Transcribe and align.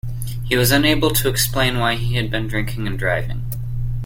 He 0.43 0.55
was 0.55 0.71
unable 0.71 1.11
to 1.11 1.29
explain 1.29 1.77
why 1.77 1.93
he 1.93 2.15
had 2.15 2.31
been 2.31 2.47
drinking 2.47 2.87
and 2.87 2.97
driving 2.97 3.45